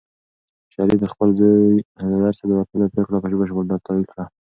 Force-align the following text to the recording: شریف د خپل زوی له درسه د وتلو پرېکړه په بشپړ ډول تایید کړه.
شریف 0.73 0.99
د 1.01 1.05
خپل 1.13 1.29
زوی 1.39 1.69
له 2.01 2.07
درسه 2.23 2.43
د 2.49 2.51
وتلو 2.59 2.91
پرېکړه 2.93 3.17
په 3.21 3.27
بشپړ 3.39 3.63
ډول 3.69 3.81
تایید 3.85 4.07
کړه. 4.11 4.25